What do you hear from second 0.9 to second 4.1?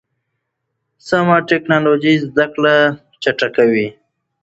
سمه ټکنالوژي زده کړه چټکوي.